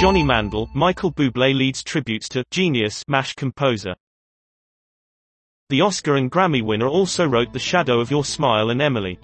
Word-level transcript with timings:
Johnny 0.00 0.22
Mandel, 0.22 0.70
Michael 0.74 1.12
Bublé 1.12 1.52
leads 1.52 1.82
tributes 1.82 2.28
to 2.28 2.44
Genius 2.52 3.02
MASH 3.08 3.34
composer. 3.34 3.96
The 5.70 5.80
Oscar 5.80 6.14
and 6.14 6.30
Grammy 6.30 6.62
winner 6.62 6.86
also 6.86 7.26
wrote 7.26 7.52
The 7.52 7.58
Shadow 7.58 7.98
of 7.98 8.08
Your 8.08 8.24
Smile 8.24 8.70
and 8.70 8.80
Emily. 8.80 9.18